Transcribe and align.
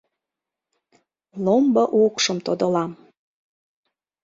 Ломбо 1.45 1.83
укшым 2.03 2.37
тодылам. 2.45 2.91